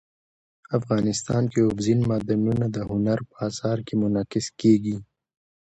افغانستان 0.77 1.43
کې 1.51 1.59
اوبزین 1.61 1.99
معدنونه 2.09 2.65
د 2.75 2.77
هنر 2.89 3.19
په 3.29 3.35
اثار 3.47 3.77
کې 3.87 3.93
منعکس 4.01 4.45
کېږي. 4.61 4.95